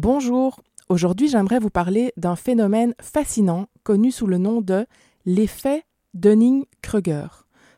Bonjour, 0.00 0.60
aujourd'hui 0.88 1.26
j'aimerais 1.26 1.58
vous 1.58 1.70
parler 1.70 2.12
d'un 2.16 2.36
phénomène 2.36 2.94
fascinant 3.00 3.66
connu 3.82 4.12
sous 4.12 4.28
le 4.28 4.38
nom 4.38 4.60
de 4.60 4.86
l'effet 5.26 5.82
Dunning-Kruger. 6.14 7.26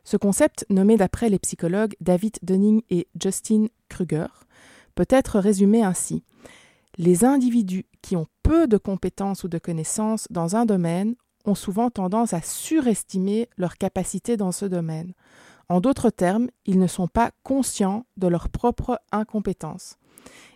Ce 0.05 0.19
concept, 0.19 0.67
nommé 0.69 0.99
d'après 0.99 1.31
les 1.31 1.39
psychologues 1.39 1.95
David 2.03 2.37
Dunning 2.43 2.83
et 2.91 3.09
Justin 3.19 3.69
Kruger, 3.89 4.27
peut 4.95 5.07
être 5.09 5.39
résumé 5.39 5.83
ainsi. 5.83 6.23
Les 6.99 7.25
individus 7.25 7.87
qui 8.03 8.17
ont 8.17 8.27
peu 8.43 8.69
de 8.69 8.77
compétences 8.77 9.43
ou 9.45 9.49
de 9.49 9.57
connaissances 9.57 10.27
dans 10.29 10.57
un 10.57 10.67
domaine 10.67 11.15
ont 11.47 11.55
souvent 11.55 11.89
tendance 11.89 12.35
à 12.35 12.43
surestimer 12.43 13.49
leurs 13.57 13.79
capacités 13.79 14.37
dans 14.37 14.53
ce 14.53 14.67
domaine. 14.67 15.15
En 15.71 15.81
d'autres 15.81 16.11
termes, 16.11 16.49
ils 16.67 16.81
ne 16.81 16.89
sont 16.89 17.07
pas 17.07 17.31
conscients 17.45 18.05
de 18.17 18.27
leur 18.27 18.49
propre 18.49 19.01
incompétence. 19.13 19.99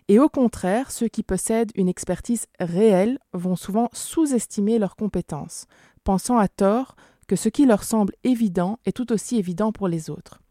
Et 0.09 0.19
au 0.19 0.27
contraire, 0.27 0.91
ceux 0.91 1.07
qui 1.07 1.23
possèdent 1.23 1.71
une 1.73 1.87
expertise 1.87 2.47
réelle 2.59 3.17
vont 3.31 3.55
souvent 3.55 3.89
sous-estimer 3.93 4.77
leurs 4.77 4.97
compétences, 4.97 5.67
pensant 6.03 6.37
à 6.37 6.49
tort 6.49 6.97
que 7.29 7.37
ce 7.37 7.47
qui 7.47 7.65
leur 7.65 7.85
semble 7.85 8.13
évident 8.25 8.77
est 8.85 8.91
tout 8.91 9.13
aussi 9.13 9.37
évident 9.37 9.71
pour 9.71 9.87
les 9.87 10.09
autres. 10.09 10.41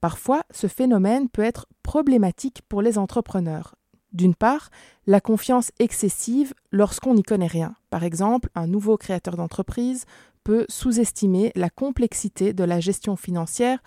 Parfois, 0.00 0.44
ce 0.52 0.68
phénomène 0.68 1.28
peut 1.28 1.42
être 1.42 1.66
problématique 1.82 2.62
pour 2.68 2.80
les 2.80 2.96
entrepreneurs. 2.96 3.74
D'une 4.12 4.36
part, 4.36 4.70
la 5.08 5.20
confiance 5.20 5.72
excessive 5.80 6.54
lorsqu'on 6.70 7.14
n'y 7.14 7.24
connaît 7.24 7.48
rien. 7.48 7.74
Par 7.90 8.04
exemple, 8.04 8.50
un 8.54 8.68
nouveau 8.68 8.96
créateur 8.96 9.36
d'entreprise 9.36 10.04
peut 10.44 10.66
sous-estimer 10.68 11.50
la 11.56 11.70
complexité 11.70 12.52
de 12.52 12.64
la 12.64 12.78
gestion 12.78 13.16
financière 13.16 13.82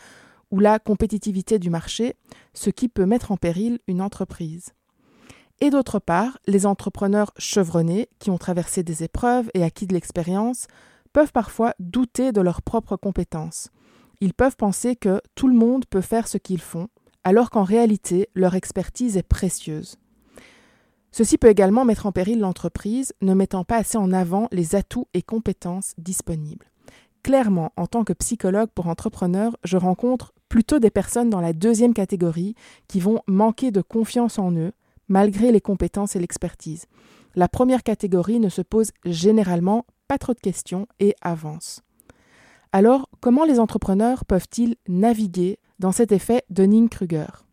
ou 0.52 0.60
la 0.60 0.80
compétitivité 0.80 1.60
du 1.60 1.70
marché, 1.70 2.16
ce 2.54 2.70
qui 2.70 2.90
peut 2.90 3.06
mettre 3.06 3.32
en 3.32 3.38
péril 3.38 3.80
une 3.88 4.02
entreprise. 4.02 4.74
Et 5.60 5.70
d'autre 5.70 6.00
part, 6.00 6.38
les 6.46 6.66
entrepreneurs 6.66 7.32
chevronnés, 7.38 8.10
qui 8.20 8.30
ont 8.30 8.38
traversé 8.38 8.84
des 8.84 9.04
épreuves 9.04 9.50
et 9.54 9.64
acquis 9.64 9.88
de 9.88 9.94
l'expérience, 9.94 10.68
peuvent 11.14 11.32
parfois 11.32 11.74
douter 11.80 12.32
de 12.32 12.42
leurs 12.42 12.62
propres 12.62 12.96
compétences. 12.96 13.70
Ils 14.22 14.34
peuvent 14.34 14.56
penser 14.56 14.96
que 14.96 15.22
tout 15.36 15.48
le 15.48 15.56
monde 15.56 15.86
peut 15.86 16.02
faire 16.02 16.28
ce 16.28 16.38
qu'ils 16.38 16.62
font, 16.62 16.90
alors 17.24 17.50
qu'en 17.50 17.64
réalité, 17.64 18.30
leur 18.36 18.56
expertise 18.56 19.18
est 19.18 19.28
précieuse. 19.28 19.98
Ceci 21.12 21.38
peut 21.38 21.50
également 21.50 21.86
mettre 21.86 22.06
en 22.06 22.12
péril 22.12 22.40
l'entreprise, 22.40 23.14
ne 23.22 23.34
mettant 23.34 23.64
pas 23.64 23.78
assez 23.78 23.98
en 23.98 24.12
avant 24.12 24.48
les 24.52 24.76
atouts 24.76 25.08
et 25.14 25.22
compétences 25.22 25.94
disponibles. 25.98 26.72
Clairement, 27.24 27.72
en 27.76 27.88
tant 27.88 28.04
que 28.04 28.14
psychologue 28.14 28.70
pour 28.74 28.88
entrepreneurs, 28.88 29.58
je 29.64 29.78
rencontre 29.78 30.34
plutôt 30.50 30.80
des 30.80 30.90
personnes 30.92 31.30
dans 31.30 31.42
la 31.42 31.54
deuxième 31.54 31.94
catégorie 31.94 32.56
qui 32.88 33.00
vont 33.00 33.22
manquer 33.28 33.72
de 33.72 33.82
confiance 33.82 34.40
en 34.40 34.52
eux, 34.54 34.72
malgré 35.08 35.52
les 35.52 35.62
compétences 35.62 36.16
et 36.16 36.20
l'expertise. 36.20 36.86
La 37.36 37.48
première 37.48 37.84
catégorie 37.84 38.40
ne 38.40 38.50
se 38.50 38.62
pose 38.62 38.92
généralement 39.06 39.86
pas 40.08 40.18
trop 40.18 40.34
de 40.34 40.40
questions 40.40 40.88
et 41.00 41.16
avance. 41.22 41.82
Alors, 42.72 43.10
comment 43.22 43.46
les 43.46 43.60
entrepreneurs 43.60 44.26
peuvent-ils 44.26 44.76
naviguer 44.88 45.60
dans 45.80 45.92
cet 45.92 46.12
effet 46.12 46.44
Dunning-Kruger 46.50 47.47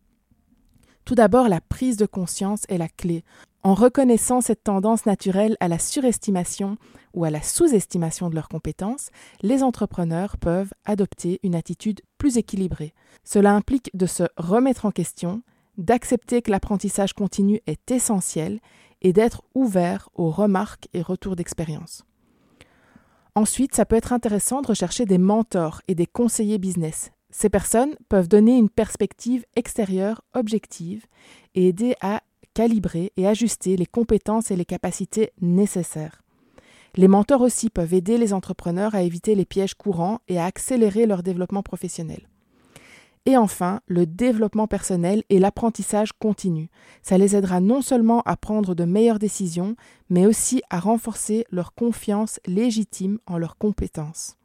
Tout 1.05 1.15
d'abord, 1.15 1.47
la 1.49 1.61
prise 1.61 1.97
de 1.97 2.07
conscience 2.07 2.63
est 2.67 2.79
la 2.79 2.89
clé. 2.89 3.23
En 3.61 3.75
reconnaissant 3.75 4.41
cette 4.41 4.63
tendance 4.63 5.05
naturelle 5.05 5.55
à 5.59 5.67
la 5.67 5.77
surestimation 5.77 6.77
ou 7.13 7.25
à 7.25 7.29
la 7.29 7.43
sous-estimation 7.43 8.29
de 8.29 8.35
leurs 8.35 8.49
compétences, 8.49 9.11
les 9.41 9.61
entrepreneurs 9.61 10.37
peuvent 10.37 10.73
adopter 10.83 11.39
une 11.43 11.55
attitude 11.55 12.01
plus 12.17 12.37
équilibrée. 12.37 12.93
Cela 13.23 13.53
implique 13.53 13.91
de 13.93 14.07
se 14.07 14.23
remettre 14.37 14.85
en 14.85 14.91
question, 14.91 15.43
d'accepter 15.77 16.41
que 16.41 16.51
l'apprentissage 16.51 17.13
continu 17.13 17.61
est 17.67 17.91
essentiel 17.91 18.59
et 19.01 19.13
d'être 19.13 19.43
ouvert 19.53 20.09
aux 20.15 20.31
remarques 20.31 20.87
et 20.93 21.03
retours 21.03 21.35
d'expérience. 21.35 22.03
Ensuite, 23.35 23.75
ça 23.75 23.85
peut 23.85 23.97
être 23.97 24.13
intéressant 24.13 24.61
de 24.61 24.67
rechercher 24.67 25.05
des 25.05 25.17
mentors 25.19 25.81
et 25.87 25.93
des 25.93 26.07
conseillers 26.07 26.57
business. 26.57 27.11
Ces 27.37 27.49
personnes 27.49 27.97
peuvent 28.07 28.29
donner 28.29 28.57
une 28.57 28.69
perspective 28.69 29.43
extérieure 29.57 30.21
objective 30.33 31.05
et 31.53 31.67
aider 31.67 31.93
à 31.99 32.21
calibrer 32.53 33.11
et 33.17 33.27
ajuster 33.27 33.75
les 33.75 33.85
compétences 33.85 34.51
et 34.51 34.55
les 34.55 34.63
capacités 34.63 35.31
nécessaires. 35.41 36.21
Les 36.95 37.09
mentors 37.09 37.41
aussi 37.41 37.69
peuvent 37.69 37.93
aider 37.93 38.17
les 38.17 38.31
entrepreneurs 38.31 38.95
à 38.95 39.01
éviter 39.01 39.35
les 39.35 39.43
pièges 39.43 39.73
courants 39.73 40.19
et 40.29 40.39
à 40.39 40.45
accélérer 40.45 41.07
leur 41.07 41.23
développement 41.23 41.61
professionnel. 41.61 42.29
Et 43.25 43.35
enfin, 43.35 43.81
le 43.85 44.05
développement 44.05 44.67
personnel 44.67 45.25
et 45.29 45.39
l'apprentissage 45.39 46.13
continu. 46.13 46.69
Ça 47.01 47.17
les 47.17 47.35
aidera 47.35 47.59
non 47.59 47.81
seulement 47.81 48.21
à 48.21 48.37
prendre 48.37 48.75
de 48.75 48.85
meilleures 48.85 49.19
décisions, 49.19 49.75
mais 50.09 50.25
aussi 50.25 50.61
à 50.69 50.79
renforcer 50.79 51.43
leur 51.51 51.73
confiance 51.73 52.39
légitime 52.45 53.19
en 53.27 53.37
leurs 53.37 53.57
compétences. 53.57 54.37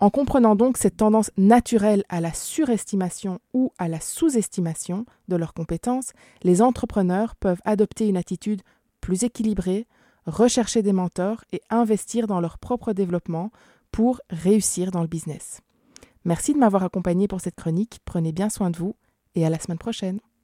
En 0.00 0.10
comprenant 0.10 0.54
donc 0.54 0.76
cette 0.76 0.96
tendance 0.96 1.32
naturelle 1.36 2.04
à 2.08 2.20
la 2.20 2.32
surestimation 2.32 3.40
ou 3.52 3.72
à 3.78 3.88
la 3.88 4.00
sous-estimation 4.00 5.06
de 5.26 5.34
leurs 5.34 5.54
compétences, 5.54 6.12
les 6.44 6.62
entrepreneurs 6.62 7.34
peuvent 7.34 7.60
adopter 7.64 8.06
une 8.06 8.16
attitude 8.16 8.62
plus 9.00 9.24
équilibrée, 9.24 9.88
rechercher 10.24 10.82
des 10.82 10.92
mentors 10.92 11.42
et 11.52 11.60
investir 11.68 12.28
dans 12.28 12.40
leur 12.40 12.58
propre 12.58 12.92
développement 12.92 13.50
pour 13.90 14.20
réussir 14.30 14.92
dans 14.92 15.02
le 15.02 15.08
business. 15.08 15.62
Merci 16.24 16.52
de 16.52 16.58
m'avoir 16.58 16.84
accompagné 16.84 17.26
pour 17.26 17.40
cette 17.40 17.56
chronique, 17.56 17.98
prenez 18.04 18.30
bien 18.30 18.50
soin 18.50 18.70
de 18.70 18.76
vous 18.76 18.94
et 19.34 19.44
à 19.44 19.50
la 19.50 19.58
semaine 19.58 19.78
prochaine. 19.78 20.20